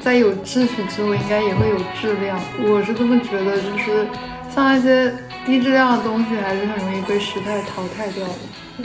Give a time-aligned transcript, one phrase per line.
[0.00, 2.40] 在有秩序之后，应该也会有质量。
[2.62, 4.06] 我是这么觉得，就是
[4.54, 5.12] 像那些
[5.44, 8.34] 低质量的东西，还是很容易被时代淘汰掉的。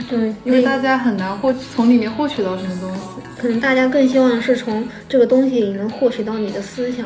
[0.08, 3.00] 对，因为大家很难获从里面获取到什么东西。
[3.38, 7.04] 可能大家更希望是从这个东西里能获取到你的思想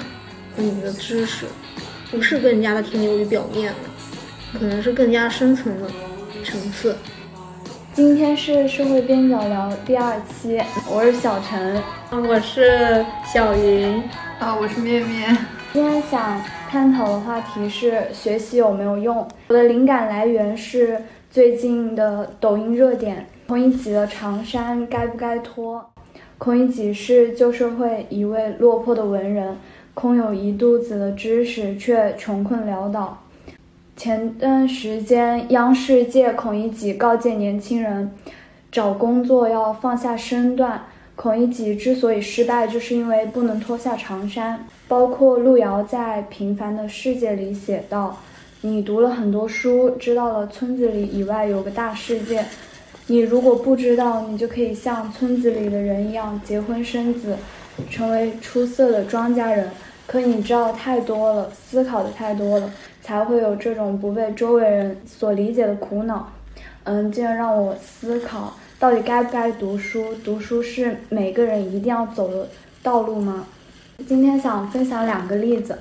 [0.56, 1.46] 和你的知识，
[2.10, 3.78] 不是更加的停留于表面了，
[4.58, 5.88] 可能是更加深层的
[6.44, 6.96] 层次。
[7.92, 14.00] 今天是社会边角聊第二期，我是小陈，我是小云，
[14.38, 15.36] 啊，我是面面。
[15.72, 19.26] 今天想探讨的话题是学习有没有用。
[19.48, 25.84] 我的灵感来源是最近的抖音热点，孔乙己的长衫该不该脱？
[26.38, 29.56] 孔乙己是旧社会一位落魄的文人，
[29.94, 33.19] 空有一肚子的知识，却穷困潦倒。
[34.00, 38.10] 前段时间，央视借孔乙己告诫年轻人，
[38.72, 40.82] 找工作要放下身段。
[41.14, 44.64] 孔乙己之所以失败，就是因为不能脱下长衫。
[44.88, 48.16] 包括路遥在《平凡的世界》里写道
[48.62, 52.42] ：“你读了很多书，知道了村子里以外有个大世界。
[53.08, 57.36] 你如果不知道，你就可以像村子里的人一样结婚生子，
[57.90, 59.68] 成为出色的庄稼人。
[60.10, 62.68] 可你知道太多了，思考的太多了。”
[63.00, 66.30] 才会有这种不被周围人所理解的苦恼，
[66.84, 70.14] 嗯，进而让我思考到底该不该读书？
[70.16, 72.46] 读书是每个人一定要走的
[72.82, 73.46] 道路吗？
[74.06, 75.78] 今天想分享两个例子，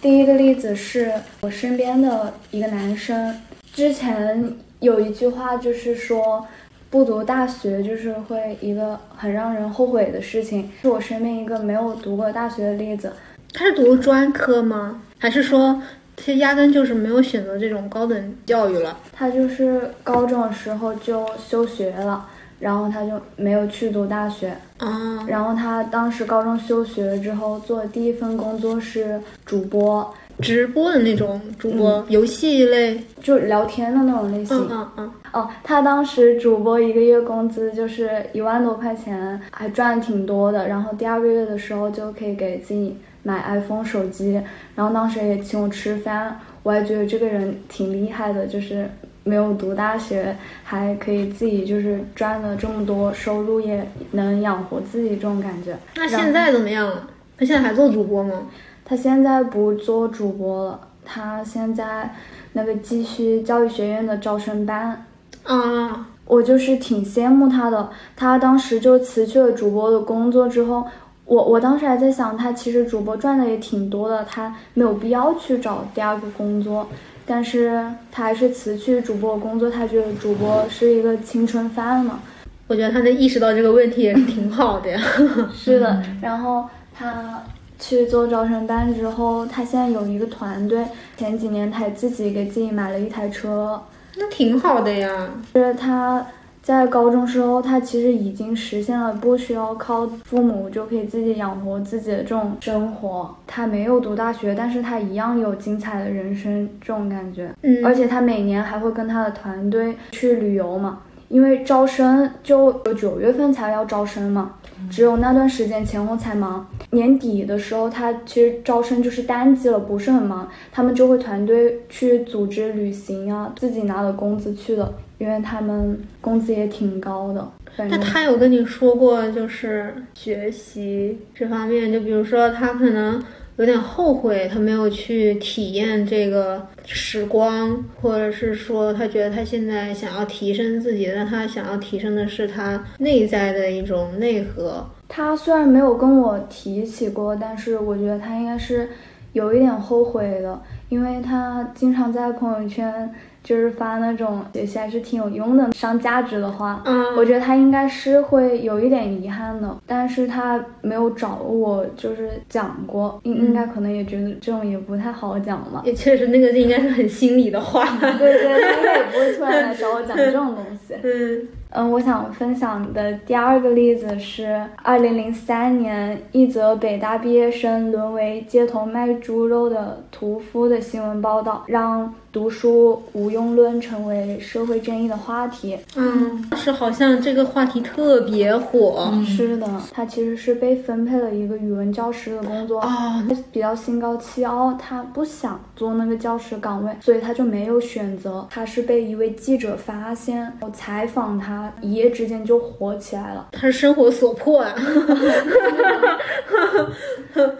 [0.00, 3.38] 第一个例子是我身边的一个男生，
[3.74, 6.46] 之前有一句话就是说，
[6.88, 13.12] 不读大学就是会一个很让人后悔的事情，是我身边一个没有读过大学的例子。
[13.54, 15.00] 他是读专科吗？
[15.18, 15.80] 还是说？
[16.16, 22.24] 他压根就是没有选择这种高等教育了，他就是高中的时候就休学了，
[22.60, 24.56] 然后他就没有去读大学。
[24.78, 30.08] 啊，然后他当时高中休学了之后，做的第一份工作是主播，
[30.40, 34.56] 直播的那种主播，游戏类，就聊天的那种类型。
[34.56, 35.12] 嗯嗯嗯。
[35.32, 40.68] 哦，他当时主播一个月工资就是一万多块钱，还赚挺多的。
[40.68, 42.96] 然后第二个月的时候就可以给自己。
[43.24, 44.40] 买 iPhone 手机，
[44.76, 48.88] 然后当时也请我吃饭，我还觉得这个人挺厉害的，就是
[49.24, 55.74] 没有读大学，还可以自己就是赚了这么多收入，也能养活自己这种感觉。
[55.96, 57.08] 那现在怎么样了？
[57.38, 58.42] 他现在还做主播吗？
[58.84, 62.14] 他现在不做主播了，他现在
[62.52, 65.06] 那个继续教育学院的招生班。
[65.44, 70.86] 啊，我就是挺羡慕他的，他当时就辞去了主播的工作之后。
[71.26, 76.86] 我我当时还在想，他其实主播赚的也挺多的，他没有必要去找第二个工作，
[77.24, 82.20] 但是他还是辞去主播工作，他觉得主播是一个青春饭嘛。
[82.66, 85.00] 我觉得他能意识到这个问题也是挺好的呀。
[85.54, 87.42] 是的，然后他
[87.78, 90.84] 去做招生班之后，他现在有一个团队，
[91.16, 93.82] 前几年他自己给自己买了一台车，
[94.16, 95.30] 那挺好的呀。
[95.54, 96.26] 就是他。
[96.64, 103.36] 在高中时候，他其实已经实现了不需要靠父母就可以自己养活自己的这种生活。
[103.46, 107.54] 他没有读大学，但是他一样有精彩的人生这种感觉。
[107.60, 114.54] 嗯，而且他每年还会跟他的团队去旅游嘛，因为招生就九月份才要招生嘛，
[114.90, 116.66] 只有那段时间前后才忙。
[116.90, 124.92] 年底的时候，他其实招生就是淡季了，不是很忙，他们就会团队去组织旅行啊，自己拿了工资去的。
[125.16, 127.48] 因为他们工资也挺高的。
[127.76, 133.22] 那他有跟你说过，就是学习这方面，就比如说他可能
[133.56, 144.84] 有点后悔，他没有去体验这个时光，或者是说他觉得他现在想要提升自己，但他想要提升的是他内在的一种内核。
[145.08, 148.88] 他虽然没有跟我提起过，但是我觉得他应该是
[149.32, 153.14] 有一点后悔的，因为他经常在朋友圈。
[153.44, 165.82] 就是发那种有些还是挺有用的、上价值的话，嗯，我觉得他应该是会有一点遗憾的，但是他没有找我，就是讲过，应应该可能也觉得这种也不太好讲嘛。
[165.84, 170.94] 也确实，那个应该是很心里的话，对对，他应该也不会突然来找我讲这种东西。
[171.04, 182.14] 嗯嗯，我想分享的第二个例子是，二零零三年一则北大毕业生沦为街头卖猪肉的屠夫的新闻报道，让。
[182.34, 185.78] 读书无用论成为社会争议的话题。
[185.94, 189.08] 嗯，是好像这个话题特别火。
[189.24, 198.44] 是的，他其实是被分配了一个语文教师的工作啊，他比较心高气傲，他不想做那个教师岗位，所以他就没有选择。
[198.50, 203.46] 他是被一位记者发现，我采访他，一夜之间就火起来了。
[203.54, 204.74] 他是生活所迫啊。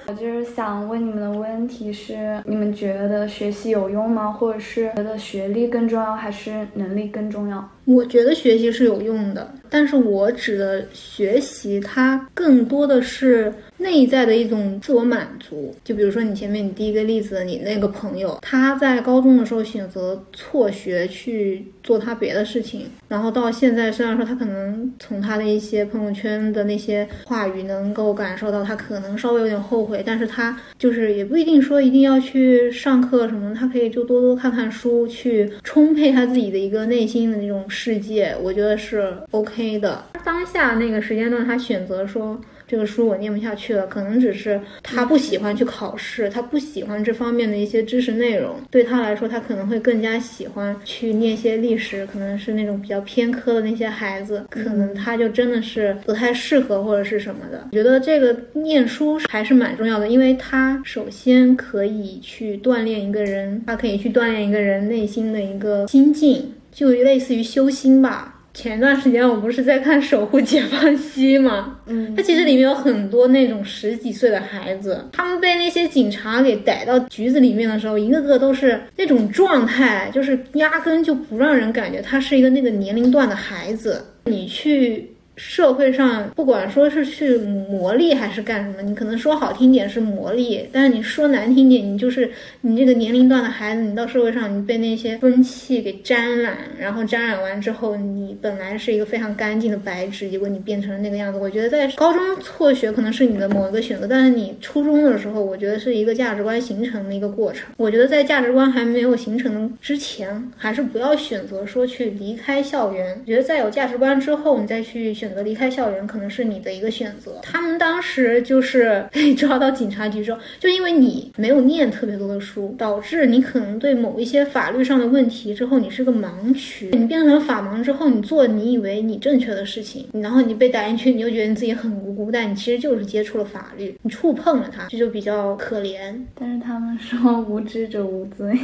[0.07, 4.33] 我就是想问你们的问题是：你们觉得学习有用吗？
[4.33, 7.69] 或者是觉得学历更重要，还是能力更重要？
[7.85, 15.75] 我觉得学习是有用的，但是我指的学习，它更多的是内在的一种自我满足。
[15.85, 37.63] 就比如说你前面你第一个例子，你那个朋友，他在高中的时候选择辍学去做他别的事情，然后到现在，虽然说他可能从他的一些朋友圈的那些话语能够感受到他可能稍微有点后悔，但是他就是也不一定说一定要去上课什么，他可以就多多看看书，去充沛他自己的一个内心的那种。
[37.75, 40.05] 世界，我觉得是 OK 的。
[40.25, 48.57] 当下那个时间段，他选择说这个书我念不下去了，可能只是他不喜欢去考试，他不喜欢这方面的一些知识内容。
[48.71, 57.69] 对他来说，他可能会更加喜欢去念些历史，可能是那种比较偏科的那些孩子，可能他就真的是不太适合或者是什么的。
[57.73, 66.51] 我觉得这个念书还是蛮重要的，因为他首先可以去锻炼一个人，他可以去锻炼一个人内心的一个心境。
[66.75, 68.33] 就类似于修心吧。
[68.53, 71.77] 前段时间我不是在看《守护解放西》吗？
[71.87, 84.05] 嗯，它其实里面有很多那种十几岁的孩子，他们被那些警察给逮到局子里面的时候，一个个都是那种状态，就是压根就不让人感觉他是一个那个年龄段的孩子。
[84.27, 85.11] 你去。
[85.37, 101.39] 社会上不管说是去磨砺还是干什么，你可能说好听点是磨砺，但是你说难听点，你就是你这个年龄段的孩子，你到社会上你被那些风气给沾染，然后沾染完之后，你本来是一个非常干净的白纸，结果你变成了那个样子。
[101.41, 107.67] 我觉得在高中辍学可能是你的某一个选择，但是你初中的时候，我觉得是一个价值观形成的一个过程。
[107.77, 113.19] 我觉得在价值观还没有形成之前，还是不要选择说去离开校园。
[113.23, 115.13] 我觉得在有价值观之后，你再去。
[115.25, 117.41] 选择离开校园可能是你的一个选择。
[117.43, 126.91] 他们当时就是 被抓到警察局之后，就因为你没有念特别多的书，导致你可能对某一些法律上的问题之后你是个盲区。
[126.93, 136.15] 你变成法盲之后，你做你以为你正确的事情，然后你被逮进去，你就觉得你自己很无辜，但你其实就是接触了法律，你触碰了它，这就比较可怜。
[136.35, 138.59] 但是他们说无知者无罪。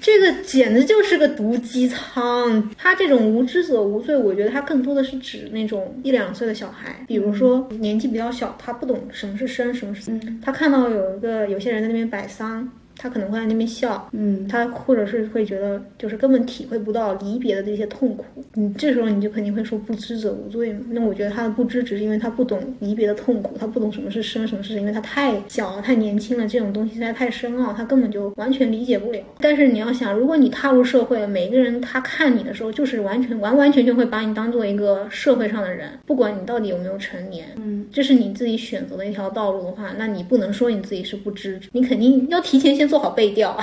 [0.00, 2.70] 这个简直就是个毒鸡汤。
[2.76, 10.20] 他这种无知者无罪，我觉得他更多的是指那种一两岁的小孩，比如说年纪比较小，他不懂什么是生，什么是死。
[10.42, 12.70] 他看到有一个有些人在那边摆丧。
[12.96, 18.24] 他可能会在那边笑，嗯，他或者是会觉得就是根本体会不到离别的这些痛苦，
[18.54, 20.80] 你这时候你就肯定会说不知者无罪嘛。
[20.90, 29.20] 那我觉得他的不知只是因为他不懂离别的痛苦，他不懂什么是生，什么是因为他太小了，太年轻了，这种东西实在太深奥，他根本就完全理解不了。
[29.40, 42.84] 但是你要想，如果你踏入社会，每个人他看你的时候，就是完全完完全全会把你当做一个社会上的人，不管你到底有没有成年，嗯，这是你自己选择的一条道路的话，那你不能说你自己是不知，你肯定要提前先。
[42.94, 43.58] 做好背调，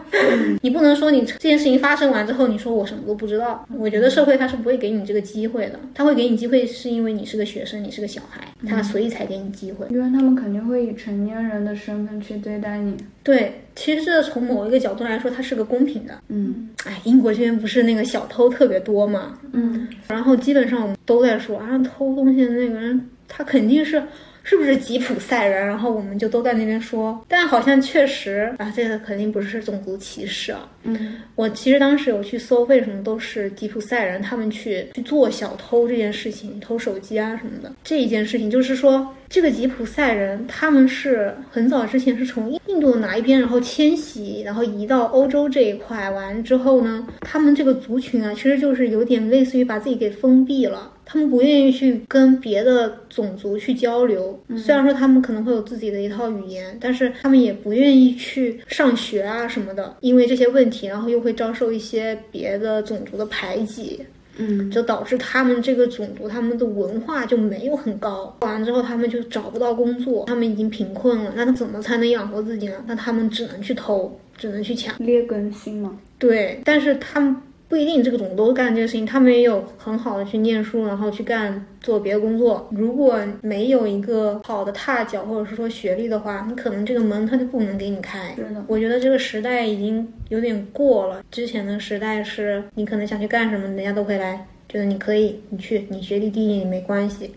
[0.62, 3.62] 你不能说你这件事情发生完之后，你说我什么都不知道。
[3.76, 9.86] 我觉得社会他是不会给你这个机会的，他会给你机会是因为你是个学生，你是个小孩，他所以才给你机会。
[9.90, 12.96] 因为他们肯定会以成年人的身份去对待你。
[13.22, 16.14] 对，其实这从某一个角度来说，它是个公平的。
[16.28, 19.38] 嗯，哎，英国这边不是那个小偷特别多嘛？
[19.52, 24.02] 嗯，然后基本上我们都在说啊，偷东西的那个人，他肯定是。
[24.42, 25.66] 是不是吉普赛人？
[25.66, 30.68] 然后我们就都在那边说，但好像确实啊，这个肯定不是种族歧视啊。
[30.82, 37.72] 嗯，我其实当时有去搜，为什么都是吉普赛人他们去去做小偷这件事情，偷手机啊什么的。
[37.84, 50.92] 这一件事情，就是说这个吉普赛人他们是很早之前是从印度的哪一边，然后迁徙，然后移到欧洲这一块，完之后呢，他们这个族群啊，其实就是有点类似于把自己给封闭了。
[51.12, 64.00] 他们不愿意去跟别的种族去交流，虽然说他们可能会有自己的一套语言，但是他们也不愿意去上学啊什么的，因为这些问题，然后又会遭受一些别的种族的排挤，
[64.36, 72.84] 嗯，就导致他们这个种族他们的文化就没有很高，完了之后他们就找不到工作，他们已经贫困了，那他怎么才能养活自己呢？
[72.86, 75.98] 那他们只能去偷，只能去抢，劣根性嘛。
[76.18, 77.36] 对，但是他们。
[77.70, 82.68] 不一定这个种都干这个事情，他们也有很好的去念书，然后去干做别的工作。
[82.72, 88.34] 如果没有一个好的踏脚，或者是说学历的话，你可能这个门他就不能给你开。
[88.34, 91.22] 是的，我觉得这个时代已经有点过了。
[91.30, 97.30] 之前的时代是你可能想去干什么，人家都会来，觉得你可以，你去，你学历低也没关系。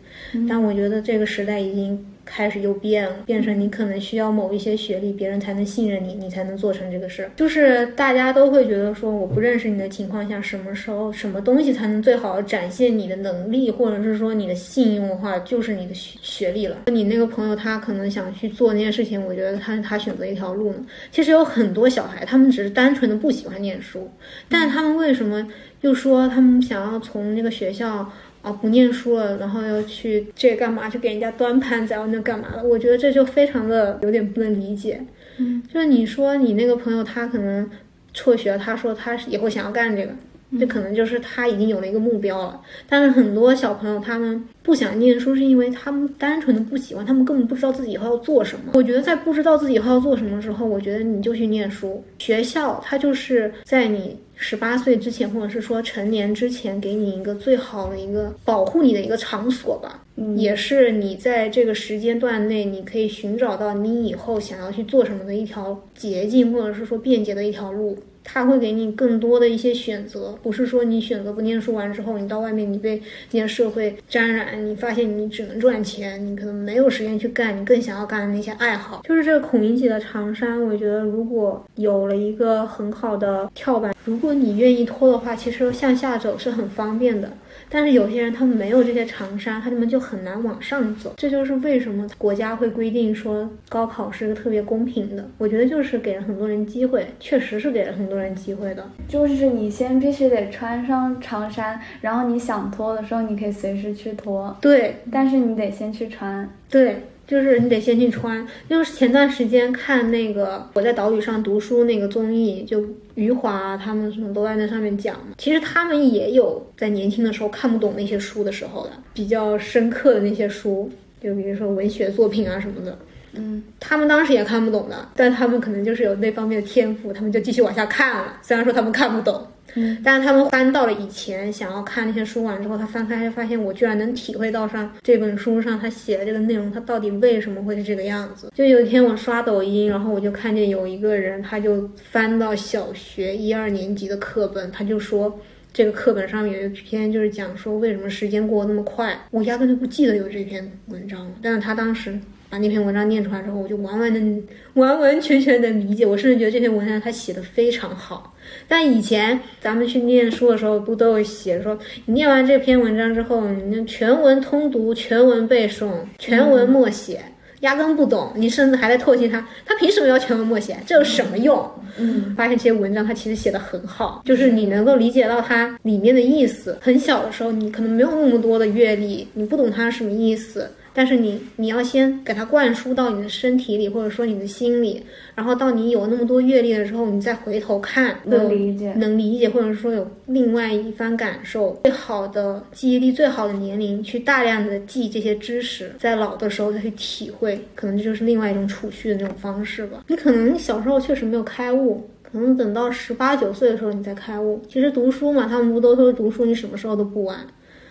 [0.50, 7.32] 但我觉得这个时代已经开始又变了，变成你可能需要某一些学历，别人才能信任你，你才能做成这个事儿。
[7.36, 16.78] 就是大家都会觉得说，我不认识你的情况下，什么时候什么东西才能最好的展现你的能力，或者是说你的信用的话，就是你的学学历了。
[16.88, 20.86] 你那个朋友他可能想去做那件事情，我觉得他他选择一条路呢。
[21.12, 24.10] 其实有很多小孩，他们只是单纯的不喜欢念书，
[24.50, 25.46] 但他们为什么
[25.82, 28.10] 又说他们想要从那个学校？
[28.44, 30.88] 啊，不念书了，然后要去这干嘛？
[30.90, 32.64] 去给人家端盘子，然后那干嘛的？
[32.64, 35.02] 我觉得这就非常的有点不能理解。
[35.38, 37.68] 嗯，就是你说你那个朋友他可能
[38.14, 40.12] 辍学，他说他以后想要干这个，
[40.60, 42.62] 这可能就是他已经有了一个目标了。
[42.88, 48.72] 但是很多小朋友他们不想念书，是因为他们单纯的不喜欢，他们根本不知道自己以后要做什么。
[48.74, 52.04] 我觉得在不知道自己以后要做什么的时候，我觉得你就去念书。
[52.20, 54.18] 学校它就是在你。
[54.36, 60.04] 十八岁之前，或者是说成年之前，给你一个最好的一个保护你的一个场所吧，
[60.36, 67.98] 也是你在这个时间段内，你可以寻找到你以后想要去做什么的一条捷径，或者是说便捷的一条路。
[68.24, 73.02] 他会给你更多的一些选择，不是说你选择不念书完之后，你到外面你被
[73.32, 79.02] 那些社会沾染，你发现你只能赚钱，你可能没有时间去干你更想要干的那些爱好。
[79.04, 87.30] 就是这个孔乙己的长衫，我觉得如果有了一个很好的跳板，如果你愿意脱的话，其实向下走是很方便的。
[87.70, 91.14] 但是有些人他们没有这些长衫，他们就很难往上走。
[91.18, 95.28] 这就是为什么国家会规定说高考是个特别公平的。
[95.38, 98.86] 我觉得就是给了很多人机会，确实是给了很多人机会的。
[99.08, 104.56] 就是你先必须得穿上长衫，然后你想脱的时候，你可以随时去脱。
[104.62, 106.50] 对，但是你得先去穿。
[106.70, 107.04] 对。
[107.26, 112.84] 就是你得先去穿，就是前段时间看那个我在岛屿上读书那个综艺，就
[113.16, 115.16] 余华他们什么都在那上面讲。
[115.38, 120.92] 其实他们也有在年轻的时候看不懂那些书的时候的，比较深刻的那些书，
[121.22, 123.00] 就比如说文学作品啊什么的。
[123.36, 128.38] 嗯，他们当时也看不懂的，但他们可能就是有那方面的天赋，他们就继续往下看了。
[128.42, 129.48] 虽然说他们看不懂。
[129.76, 138.52] 嗯，但是他们翻到了以前想要看那些书完之后，他翻开就发现我居然能体会到上这本书上他写的这个内容，他到底为什么会是这个样子？
[138.54, 145.40] 就有一天我刷抖音，然后我就看见有一个人，他就翻到小学一二年级的课本，他就说
[145.72, 152.20] 这个课本上面有一篇就是讲说为什么时间过得那么快，我压根就不记得有这篇文章了，但是他当时。
[152.54, 154.44] 把那篇文章念出来之后，我就完完的、
[154.76, 156.06] 完完全全的理解。
[156.06, 158.32] 我甚至觉得这篇文章他写的非常好。
[158.68, 167.22] 但以前咱们去念书的时候，不都有写说，你念完这篇文章之后，你全文通读、全文背诵、全文默写，
[167.62, 169.44] 压根不懂，你甚至还在唾弃他。
[169.66, 170.78] 他凭什么要全文默写？
[170.86, 171.68] 这有什么用？
[171.98, 176.78] 嗯，发现这些文章他其实写的很好，就是你能够理解到它里面的意思。
[176.80, 180.70] 很小的时候，你可能没有那么多的阅历，你不懂它什么意思。
[180.94, 185.04] 但是你你要先给它灌输到你的身体里，或者说你的心里，
[185.36, 191.80] 然后到你有那么多阅历的时候，你再回头看，能理解，能理解，或者说有另外一番感受。
[191.84, 200.04] 最好的记忆力，最好的年龄，去大量的记这些知识，在老的时候再去体会，可能这就是另外一种储蓄的那种方式吧。
[200.08, 204.62] 你可能小时候确实没有开悟，可能等到十八九岁的时候你再开悟。
[204.70, 207.40] 其实读书嘛，他们不都说读书，你什么时候都不晚。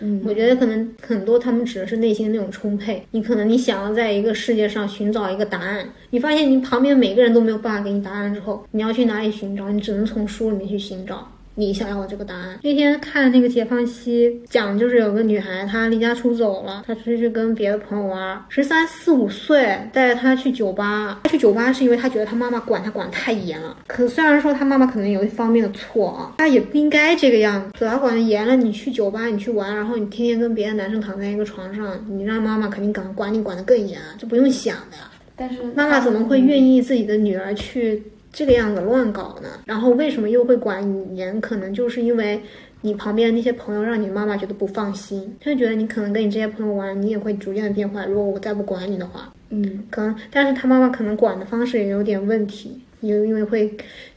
[0.04, 3.06] 嗯，我觉得可能很多他们指的是内心的那种充沛。
[3.12, 9.70] 你可能你想要在一个世界上寻找一个答案，你发现你旁边每个人都没有办法给你答案之后，你要去哪里寻找？
[9.70, 11.30] 你只能从书里面去寻找。
[11.66, 12.58] 你想要的这个答案。
[12.62, 21.20] 那天看那个解放西讲，就是有个女孩，她离家出走了，她出去跟别的朋友玩，十三四五岁，带着她去酒吧。
[21.24, 23.76] 她去酒吧是因为她觉得她妈妈管她管得太严了。
[23.86, 27.84] 可虽然说她妈妈可能有一方面的错啊，她也不应该这个样子。
[27.84, 35.10] 她管得严了，你去酒吧你去玩，然后你天天跟别的男生躺在一个床上，你让妈妈肯定管管你管得更严，这不用想的呀。
[35.34, 38.02] 但是妈妈怎么会愿意自己的女儿去？
[38.32, 40.82] 这个样子乱搞呢，然后为什么又会管
[41.14, 41.38] 严？
[41.40, 42.40] 可能就是因为
[42.80, 48.06] 你旁边那些朋友让你妈妈觉得不放心，她就觉得你可能跟你这些朋友玩，你也会逐渐的变坏。
[48.06, 53.70] 如果我再不管你的话，嗯，可能，但是他妈妈可能管的方式也有点问题，因因为会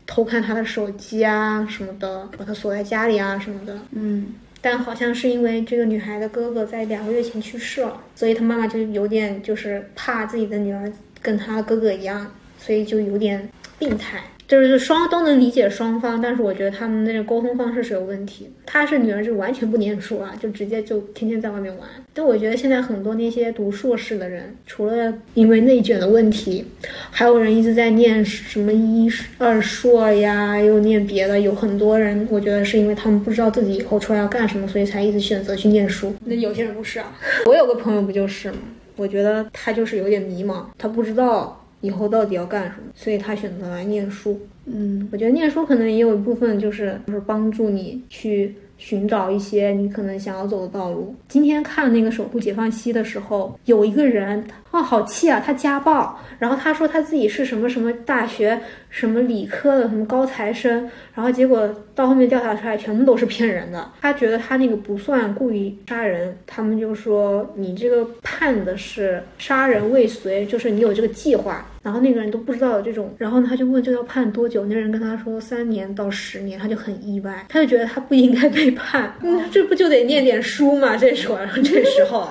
[0.08, 4.28] 偷看他的手机啊什么的，把他锁在家里啊什么的，嗯，
[4.62, 10.90] 但好像是因为这个女孩的哥哥在两个月前去世了，所以她妈妈就有点就是怕自己的女儿
[11.22, 12.26] 跟她哥哥一样，
[12.58, 13.48] 所以就有点。
[13.77, 18.50] 病态，就是双都能理解双方，但是我觉得他们那个沟通方式是有问题。
[18.65, 21.88] 他是女儿就完全不念书啊，就直接就天天在外面玩。
[22.13, 26.65] 但我觉得现在很多那些读硕士的人，除了因为内卷的问题，
[27.12, 31.39] 还有人一直在念什么一二硕呀，又念别的。
[31.39, 36.15] 有很多人，我觉得是因为他们不知道自己以后出来要干什么，所以才一直选择去念书。
[36.24, 38.58] 那有些人不是啊， 我有个朋友不就是吗？
[38.96, 41.62] 我觉得他就是有点迷茫，他不知道。
[41.86, 42.92] 以后到底要干什么？
[42.96, 44.39] 所以他选择来念书。
[44.65, 51.15] 嗯，我觉得念书可能也有一部分就是就是帮助你去寻找一些你可能想要走的道路。
[51.27, 55.39] 今天看那个《守护解放西》的时候，有一个人，哦，好气啊！
[55.39, 63.88] 他家暴，然后他说他自己是什么什么大学什么理科的什么高材生，然后结果到后面调查出来全部都是骗人的。
[64.01, 71.63] 他觉得他那个不算故意杀人，他们就说你这个判的是杀人未遂，就是你有这个计划。
[71.86, 74.65] 然后那个人都不知道有这种，然后呢他就问这要判多久？
[74.65, 80.98] 那人跟他说三年到十年，他就很意外，他就觉得他不应该被判，嗯，这不就得念点书吗？
[80.98, 82.27] 这时候，然后这时候，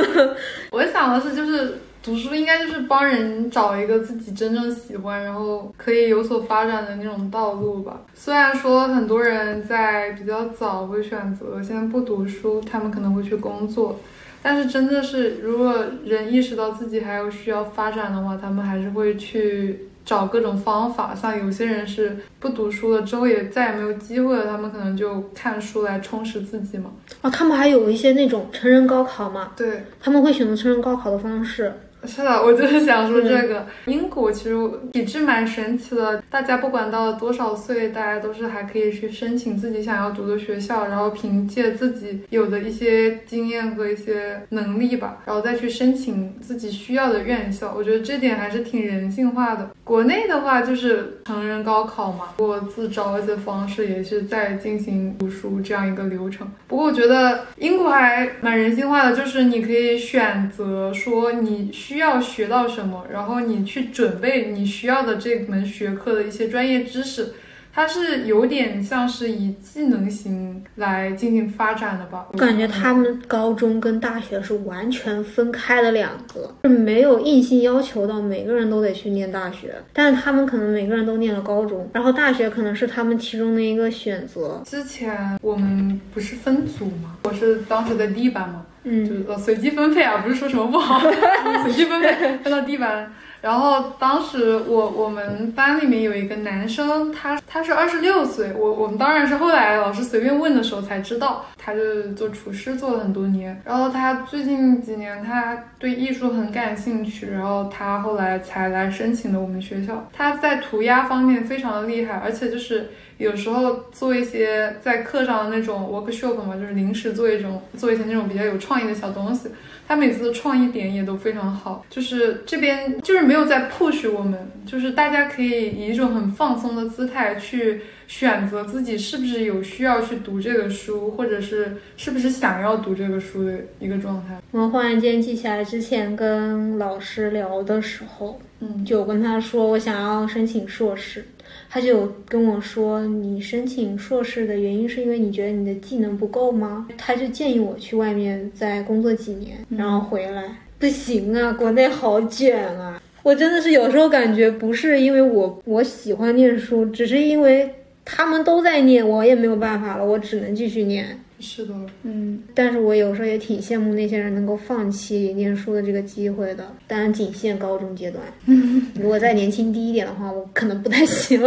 [0.72, 8.00] 我想的是，就是读书应该就是帮人找一个自己真正喜欢，然后可以有所发展的那种道路吧。
[8.14, 14.00] 虽然说很多人在比较早会选择现在不读书，他们可能会去工作。
[14.48, 21.14] 但是真的是，如果人意识到自己还有需要发展的话，他们还是会去找各种方法。
[21.14, 26.90] 像有些人是不读书了之后也再也没有机会了，他们可能就看书来充实自己嘛。
[27.20, 29.52] 哦，他们还有一些那种成人高考嘛？
[29.54, 31.70] 对，他们会选择成人高考的方式。
[32.04, 34.54] 是的，我就是想说这个英国其实
[34.92, 47.74] 体制蛮神奇的，大家不管到了多少岁，大家都是还可以去申请自己想要读的学校，然后凭借自己有的一些经验和一些能力吧，然后再去申请自己需要的院校。
[47.76, 49.70] 我觉得这点还是挺人性化的。
[49.82, 56.48] 国内的话就是成人高考嘛，过自招一些方式也是在进行读书这样一个流程。
[56.68, 61.70] 不过我觉得英国还蛮人性化的，就是你可以选择说你。
[61.88, 67.34] 需要学到什么，然后你去准备你需要的这门学科的一些专业知识，
[67.72, 72.26] 它是有点像是以技能型来进行发展的吧？
[72.32, 84.60] 我感觉他们高中跟大学是完全分开的两个，是没有硬性要求到每个人都得去念大学，但是他们可能每个人都念了高中，然后大学可能是他们其中的一个选择。
[84.64, 87.16] 之前我们不是分组吗？
[87.24, 88.64] 我是当时在 D 班嘛。
[88.88, 90.98] 嗯，就是呃随机分配啊，不是说什么不好，
[91.62, 92.10] 随机分配
[92.42, 93.12] 分到 D 班。
[93.40, 103.62] 然后当时我我们班里面有一个男生，他他是二十六岁，我我们当然是后来老师随便问的时候才知道，他就做厨师做了很多年。
[103.64, 110.08] 然后他最近几年他对艺术很感兴趣，然后他后来才来申请的我们学校。
[110.12, 112.90] 他在涂鸦方面非常的厉害，而且就是。
[113.18, 119.48] 有时候做一些在课上的那种 workshop 嘛，就是临时做一种做一些那种比较有创意的小东西，
[119.86, 121.84] 他每次的创意点也都非常好。
[121.90, 134.40] 就是这边就是没有在 push 我们，就是大家可以以一种很放松的姿态去选择自己是不是有需要去读这个书，或者是是不是想要读这个书的一个状态。
[134.52, 141.26] 我忽然间记起来之前跟老师聊的时候，嗯，就跟他说我想要申请硕士。
[141.70, 150.44] 他就跟我说：“你申请硕士的原因是因为你觉得你的技能不够吗？”他就建议我去外面再工作几年，然后回来。
[150.78, 153.02] 不行啊，国内好卷啊！
[153.24, 157.68] 我真的是有时候感觉不是因为我我喜欢念书，只是因为
[158.04, 161.18] 他们都在念，我也没有办法了，我只能继续念。
[161.40, 168.22] 是的，嗯，但是我有时候也挺羡慕那些人能够放弃念书的这个机会的，当然仅限高中阶段。
[169.00, 171.40] 如果再年轻低一点的话，我可能不太行。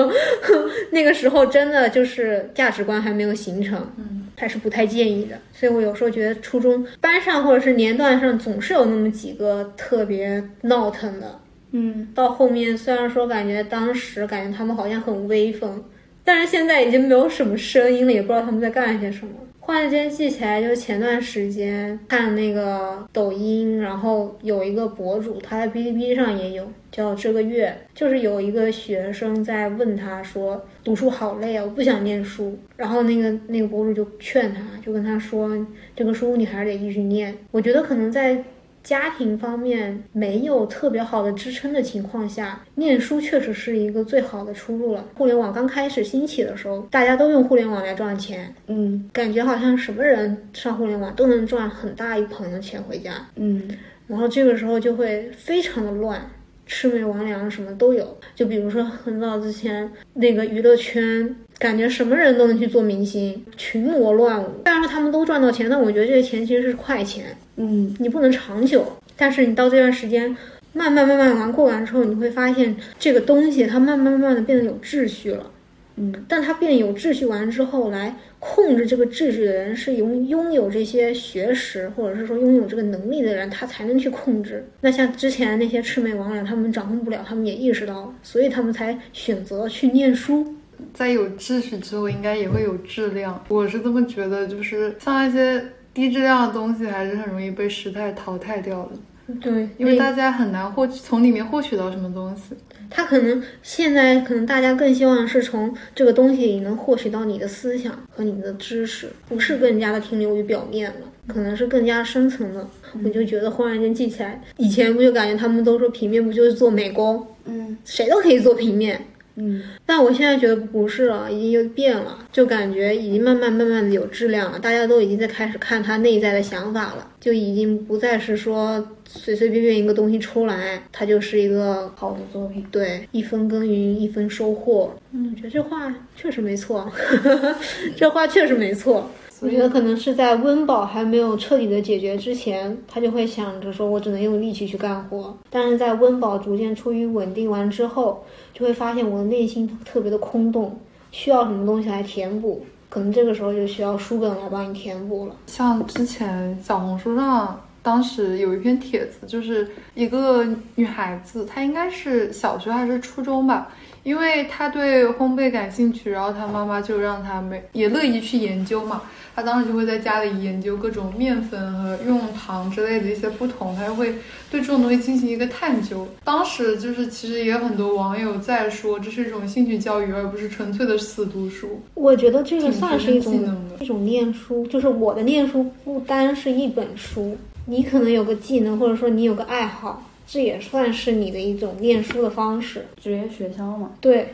[0.92, 5.38] 那个时候真的就是价值观还没有形成，嗯，还是不太建议的。
[5.52, 11.40] 所以我有时候觉得初中班上或者是年段上总是有那么几个特别闹腾的，
[11.72, 15.84] 嗯，到后面虽然说感觉当时感觉他们好像很威风，
[16.24, 19.34] 但是现在已经没有什么声音了，也不知道他们在干些什么。
[19.72, 32.60] 突然间记起来，就是前段时间看那个抖音，然后有一个博主，他在哔哩哔哩上也有，叫这个月，就是有一个学生在问他说，读书好累啊，我不想念书。
[32.76, 35.50] 然后那个那个博主就劝他，就跟他说，
[35.96, 37.34] 这个书你还是得继续念。
[37.52, 38.44] 我觉得可能在。
[38.84, 45.06] 家庭方面没有特别好的支撑的情况下，念书确实是一个最好的出路了。
[45.16, 53.70] 互联网刚开始兴起的时候，大家都用互联网来赚钱，嗯，感觉好像什么人上互联网都能赚很大一盆的钱回家，嗯，
[54.08, 56.22] 然后这个时候就会非常的乱。
[56.68, 58.18] 魑魅魍魉什么都有。
[58.34, 64.48] 就比如说很早之前那个娱乐圈，感觉什么人都能去做明星，群魔乱舞。
[64.64, 67.26] 虽然说他们都赚到钱，但我觉得这些钱其实是快钱，
[67.62, 68.86] 嗯，你不能长久。
[69.16, 70.36] 但是你到这段时间。
[70.74, 75.52] 慢慢慢慢玩过完之后，你会发现这个东西它慢慢慢慢的变得有秩序了。
[75.98, 84.66] 嗯，但它变有秩序完之后，来控制这个秩序的人是拥拥有这些学识或者是说拥有这个能力的人，他才能去控制。
[84.80, 90.56] 那像之前那些魑魅魍魉，他们掌控不了，他们也意识到了，所以他们才选择去念书。
[90.94, 93.44] 在有秩序之后，应该也会有质量。
[93.50, 95.62] 我是这么觉得，就是像一些
[95.94, 98.92] 低质量的东西，还是很容易被时代淘汰掉的。
[99.40, 102.56] 对，因为大家很难获取从里面获取到什么东西。
[102.90, 112.68] 他可能现在可能大家更希望是从这个东西里能获取到你的思想和你的知识，不是更加的停留于表面了，可能是更加深层的。
[113.06, 119.02] 我就觉得忽然间记起来，以前不就感觉他们都说平面不就是做美工，嗯，谁都可以做平面。
[119.36, 132.66] 嗯，但我现在觉得不是了，已经又变了，就感觉已经慢慢慢慢的有质量了，大家都已经在开始看他内在的想法了，就已经不再是说随随便便一个东西出来，它就是一个好的作品。
[132.72, 134.94] 对，一分耕耘一分收获。
[135.12, 136.92] 嗯，我觉得这话确实没错，
[137.96, 139.10] 这话确实没错。
[139.42, 145.36] 我觉得可能是在温饱还没有彻底的解决之前，他就会想着说，我只能用力气去干活。
[145.50, 148.24] 但是在温饱逐渐处于稳定完之后，
[148.54, 150.80] 就会发现我的内心特别的空洞，
[151.12, 152.64] 需要什么东西来填补。
[152.88, 155.36] 可能这个时候就需要书本来帮你填补了。
[155.48, 163.72] 像之前小红书上，当时有一篇帖子，就是一个女孩子，她应该是小学还是初中吧。
[164.04, 169.02] 因为他对烘焙感兴趣，然后他妈妈就让他没也乐意去研究嘛。
[169.34, 174.14] 他当时就会在家里研究各种面粉和用糖之类的一些不同，他就会
[174.52, 176.06] 对这种东西进行一个探究。
[176.26, 181.82] 当时就是其实也有很多网友在说，这是一种兴趣教育，而不是纯粹的死读书。
[181.94, 190.04] 我觉得这个算是一种技能一种念书，就是我的念书不单是一本书，你可能有个技能，或者说你有个爱好。
[190.32, 192.88] 这也算是你的一种念书的方式。
[193.04, 194.34] 职业学校嘛，对，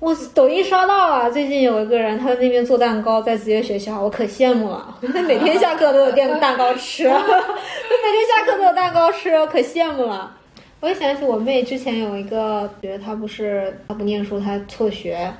[0.00, 4.98] 我抖音刷到了，最近有一个人他在那边做蛋糕，在职业学校，我可羡慕了。
[5.14, 10.36] 他每天下课都有电蛋糕吃， 他每天下课都有蛋糕吃，我可羡慕了。
[10.80, 15.32] 我就想起我妹之前有一个，觉得她不是她不念书，她辍学。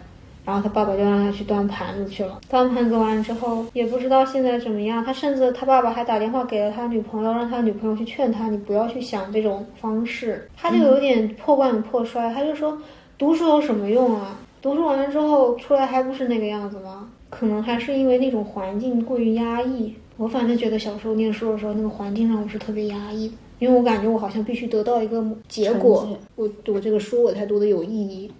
[0.46, 2.40] 然后他爸爸就让他去端盘子去了。
[2.48, 5.04] 端盘子完之后，也不知道现在怎么样。
[5.04, 10.48] 他甚至他爸爸还打电话给了他女朋友，让他女朋友去劝他，你不要去想这种方式。
[10.56, 12.80] 他就有点破罐子破摔，他就说
[13.18, 14.38] 读书有什么用啊？
[14.62, 17.10] 读书完了之后出来还不是那个样子吗？
[17.28, 19.92] 可能还是因为那种环境过于压抑。
[20.16, 28.30] 我反正觉得小时候念书的时候，那个环境让我是特别压抑的，因为我感觉我好像必须得到一个结果，我我这个书我才读的有意义。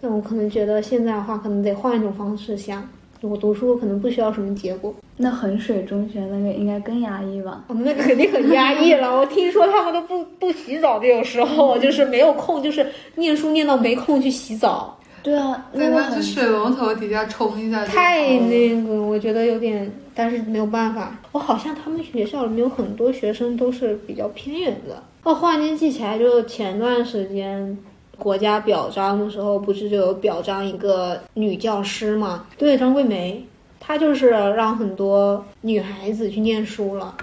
[0.00, 2.88] 但我可能觉得现在的话，可能得换一种方式想。
[3.22, 4.94] 我读书可能不需要什么结果。
[5.16, 7.64] 那衡水中学那个应该更压抑吧？
[7.66, 9.16] 哦，那个肯定很压抑了。
[9.16, 14.96] 我听说他们都不不洗澡，有时候 就是没有空，就是念书念到没空去洗澡。
[15.22, 17.84] 对啊，在那个去水龙头底下冲一下。
[17.84, 21.18] 太那个，我觉得有点，但是没有办法。
[21.32, 25.02] 我好像他们学校里面有很多学生都是比较偏远的。
[25.24, 27.76] 哦，忽然间记起来，就前段时间。
[28.18, 32.46] 国家表彰的时候，不是就有表彰一个女教师嘛？
[32.56, 33.44] 对，张桂梅，
[33.78, 37.14] 她就是让很多女孩子去念书了，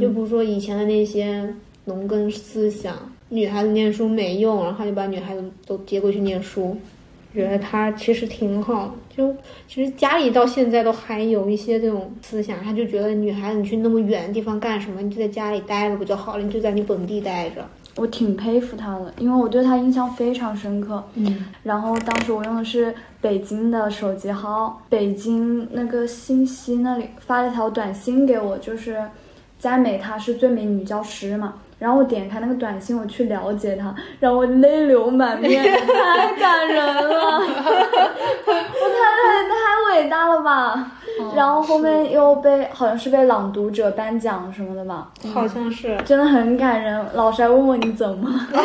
[0.00, 1.54] 就不说以前的那些
[1.84, 2.94] 农耕思想，
[3.28, 6.76] 女孩子念书没用，然后就把女孩子都接过去念书，
[7.34, 8.94] 觉得她其实挺好。
[9.16, 9.34] 就
[9.66, 15.00] 其实家里到现在都还有一些这种思想，他就觉得女孩子你去那么远的地方干什么？
[15.00, 16.44] 你就在家里待着不就好了？
[16.44, 17.66] 你就在你本地待着。
[17.96, 21.02] 我挺佩服他的，因为我对他印象非常深刻。
[21.14, 29.02] 嗯，然后当时我用的是北京的手机号，北京那个信息那里发了条短信给我，就是
[29.58, 31.54] 佳美她是最美女教师嘛。
[31.78, 40.92] 然后我点开那个短信，我去了解他，然后我泪流满面，太感人了， 我太太太伟大了吧！
[41.34, 47.04] 然后后面又被好像是被朗读者颁奖什么的吧，好像是，真的很感人。
[47.14, 48.62] 老师还问我你怎么了，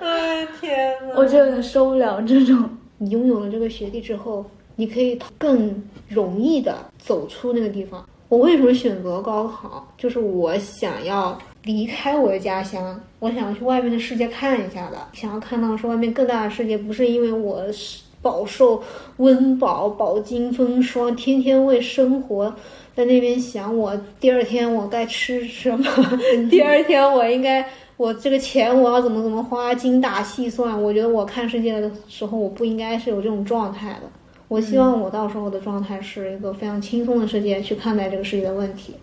[0.00, 2.68] 哎天呐，我就有点受不了这种。
[3.00, 4.44] 你拥有了这个学历之后，
[4.76, 8.04] 你可以更容易的走出那个地方。
[8.28, 9.86] 我为什么选择高考？
[9.96, 16.76] 就是我想要离开我的家乡，我想要去外面的世界看一下的，想要看到是外面更大的世界。
[16.76, 18.82] 不是因为我是饱受
[19.16, 22.54] 温饱、饱经风霜，天天为生活
[22.94, 25.84] 在那边想，我第二天我该吃什么，
[26.50, 27.64] 第二天我应该
[27.96, 30.80] 我这个钱我要怎么怎么花，精打细算。
[30.82, 34.02] 我觉得我看世界的时候，我不应该是有这种状态的。
[34.48, 38.94] 我希望我到时候的状态是一个非常轻松的世界去看待这个世界的问题，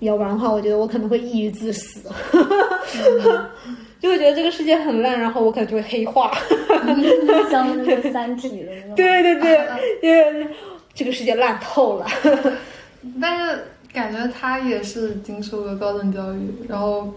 [0.00, 2.08] 要不然的话，我觉得我可能会抑郁致死，
[4.00, 6.32] 就会觉得这个世界很烂，然后我可能就会黑化。
[7.50, 8.94] 像那个《三体》的那种。
[8.94, 9.60] 对对对，
[10.02, 10.48] 因为
[10.94, 12.06] 这个世界烂透了。
[13.20, 17.12] 但是感觉他也是经受了高等教育，然后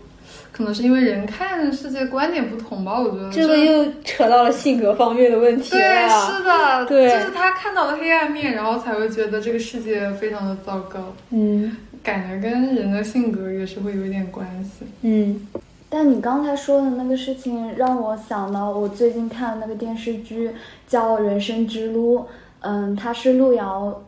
[0.53, 11.13] 可能是因为人看世界观点不同吧，我觉得这个又扯到了性格方面的问题对，是的，对就是他看到了黑暗面，然后才会觉得这个世界非常的糟糕。
[11.31, 14.85] 嗯感觉跟人的性格也是会有一点关系。
[15.01, 15.47] 嗯
[15.89, 20.51] 但你刚才说的那个事情，让我想到我最近看的那个电视剧
[20.87, 22.19] 叫《人生之路》，
[22.61, 24.03] 嗯，它是路遥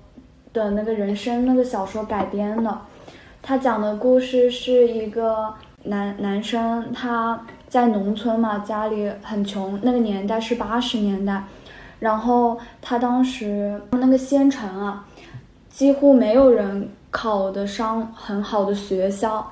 [0.52, 2.78] 的那个人生那个小说改编的。
[3.42, 5.54] 他讲的故事是一个
[5.86, 11.44] 男男生，他在农村嘛，家里很穷，那个年代是八十年代，
[12.00, 15.06] 然后他当时那个县城啊，
[15.70, 19.52] 几乎没有人考得上很好的学校。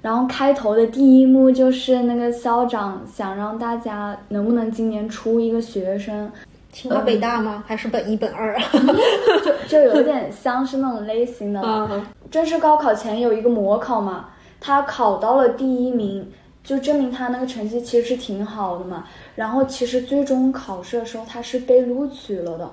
[0.00, 6.30] 然后开头的第一幕就是那个校长想让大家能不能今年出一个学生，
[6.72, 7.64] 清华北大吗？
[7.66, 8.62] 还是本一本二啊？
[9.44, 11.60] 就就有点像是那种类型的。
[11.62, 14.26] 嗯正式高考前有一个模考嘛，
[14.60, 16.30] 他考到了第一名，
[16.62, 19.04] 就证明他那个成绩其实是挺好的嘛。
[19.34, 22.70] 然后其实最终考试的时候他是被录取了的，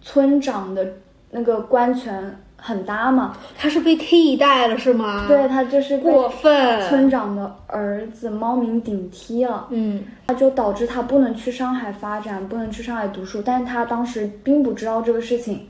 [0.00, 0.86] 村长的
[1.30, 5.26] 那个官权很大嘛，他是被替代了是吗？
[5.26, 6.88] 对，他就是过分。
[6.88, 9.66] 村长的儿子冒名顶替了。
[9.70, 13.42] 嗯那就导致他不能去上海发展，不能去上海读书。
[13.44, 15.66] 但是他当时并不知道这个事情，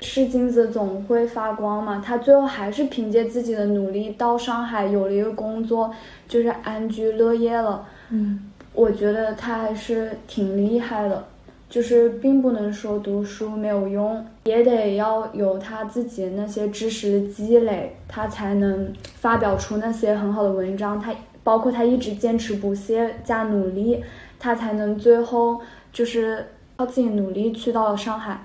[0.00, 2.02] 是金子总会发光嘛。
[2.04, 5.92] 他最后还是凭借自己的努力到上海有了一个工作，
[6.28, 7.86] 就是安居乐业了。
[8.10, 11.24] 嗯我觉得他还是挺厉害的，
[11.70, 21.00] 就是并不能说读书没有用，也得要有他自己那些知识的积累，他才能发表出那些很好的文章。
[21.00, 24.04] 他包括他一直坚持不懈加努力，
[24.38, 25.58] 他才能最后
[25.90, 26.44] 就是
[26.76, 28.42] 靠自己努力去到了上海。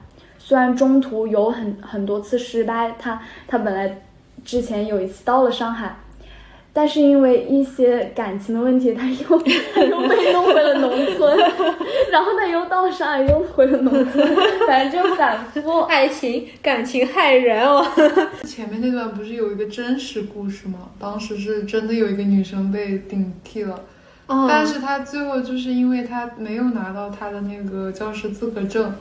[0.51, 4.01] 虽然中途有很很多次失败，他他本来
[4.43, 5.95] 之前有一次到了上海，
[6.73, 9.15] 但是因为一些感情的问题，他又
[9.73, 11.37] 他又被弄回了农村，
[12.11, 14.27] 然后他又到上海，又回了农村，
[14.67, 15.83] 反正就反复。
[15.83, 17.81] 爱情感情害人哦。
[18.43, 20.89] 前面那段不是有一个真实故事吗？
[20.99, 23.85] 当时是真的有一个女生被顶替了，
[24.27, 28.93] 哦但是她最后就是因为她没有拿到她的那个教师资格证，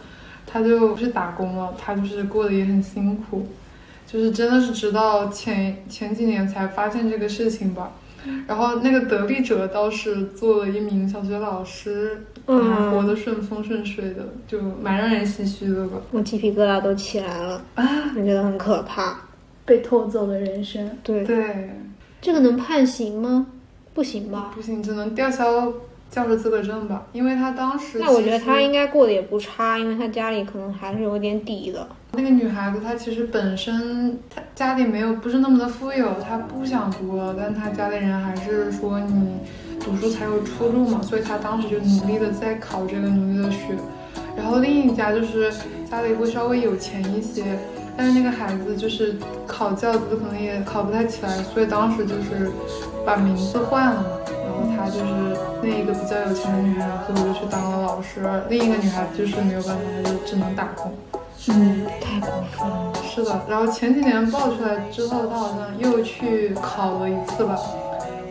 [0.51, 3.47] 她就是打工了，他就是过得也很辛苦，
[4.07, 7.93] 就是真的是直到前前几年才发现这个事情吧。
[8.47, 15.99] 然后那个得利者倒是做了一名小学老师，嗯还活得顺风顺水的，就蛮让人唏嘘的吧。
[16.11, 19.17] 我鸡皮疙瘩都起来了啊，我觉得很可怕。
[19.65, 21.71] 被偷走了人生，对，对，
[22.21, 23.47] 这个能判刑吗？
[23.95, 24.51] 不行吧？
[24.55, 25.73] 不行，只能吊销
[26.11, 31.87] 教师资格证吧，因为他当时那我觉得他应该过得也不差，因为他家里可能还是有点底的。
[32.13, 39.37] 那个女孩子，她其实本身她家里没有不是那么的富有，她不想读了，但她家里人还是说你
[39.79, 43.77] 读书才有出路嘛，所以她当时就努力的在考这个，努力的学。
[44.37, 45.53] 然后另一家就是
[45.89, 47.57] 家里会稍微有钱一些，
[47.97, 49.15] 但是那个孩子就是
[49.47, 52.51] 考教资可能也考不太起来，所以当时就是
[53.07, 54.09] 把名字换了嘛。
[54.77, 60.93] 她就是那一个比较有钱的女孩，最后就去当了老师，另一个女孩子就是没有办法，她就只能打工。
[61.49, 62.93] 嗯，太过分了。
[63.03, 67.59] 是的，然后前几年爆出来之后，她好像又去考了一次吧，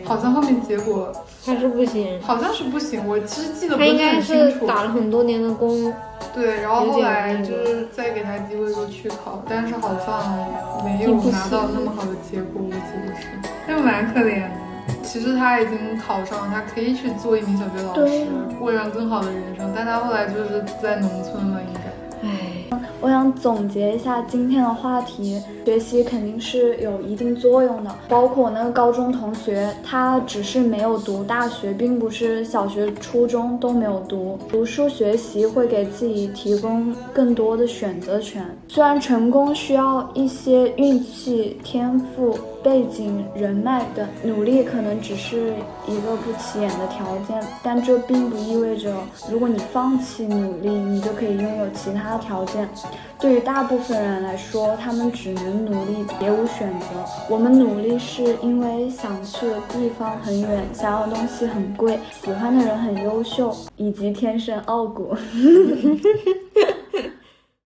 [0.04, 1.12] 好像后面结果
[1.44, 2.20] 还是不行。
[2.22, 4.60] 好像是不行，我其实记得不是很清楚。
[4.60, 5.92] 是打了很多年的工，
[6.32, 10.46] 对，然后后来就是再给他机会说去考，但是好像
[10.84, 13.26] 没有拿到那么好的结果，我记得是，
[13.66, 14.50] 就蛮可怜的。
[15.12, 18.26] 其实他已经考上了，他可以去做一名小学老师对，
[18.60, 21.80] 过上更好的人生，但他后来就是在农村了，应该。
[22.22, 27.92] 唉，我想总结一下今天的话题，学习肯定是有一定作用的。
[28.08, 34.38] 包括我那个高中同学，他只是没有读大学，并不是小学、初中都没有读。
[34.48, 38.46] 读书学习会给自己提供更多的选择权。
[38.68, 45.54] 虽然成功需要一些运气、天赋，背景、人脉等，努力可能只是
[45.86, 48.92] 一个不起眼的条件，但这并不意味着，
[49.30, 52.68] 如果你放弃努力，你就可以拥有其他条件。
[53.18, 56.86] 对于大部分人来说，他们只能努力，别无选择。
[57.28, 65.14] 我们努力是因为想去的地方很远，想要的东西很贵，喜欢的人很优秀，以及天生傲骨。